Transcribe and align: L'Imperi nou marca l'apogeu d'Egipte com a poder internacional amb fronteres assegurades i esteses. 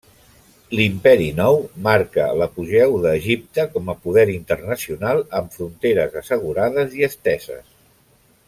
L'Imperi 0.77 1.27
nou 1.39 1.59
marca 1.87 2.25
l'apogeu 2.39 2.95
d'Egipte 3.05 3.67
com 3.75 3.93
a 3.93 3.97
poder 4.07 4.25
internacional 4.39 5.23
amb 5.41 5.55
fronteres 5.59 6.21
assegurades 6.23 7.01
i 7.03 7.07
esteses. 7.11 7.71